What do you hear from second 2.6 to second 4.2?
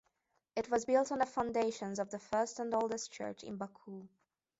oldest church in Baku.